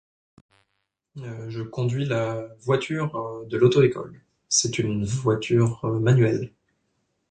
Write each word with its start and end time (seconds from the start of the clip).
Je 1.15 1.61
conduis 1.61 2.05
la 2.05 2.47
voiture 2.61 3.45
de 3.45 3.55
l'auto-école. 3.55 4.19
C'est 4.49 4.79
une 4.79 5.05
voiture 5.05 5.79
manuelle. 5.85 6.51